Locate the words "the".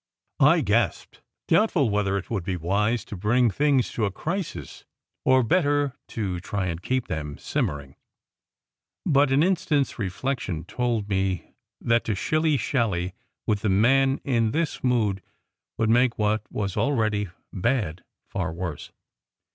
13.59-13.69